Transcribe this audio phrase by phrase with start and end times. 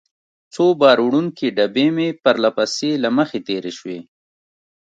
[0.53, 3.99] څو بار وړونکې ډبې مې پرله پسې له مخې تېرې شوې.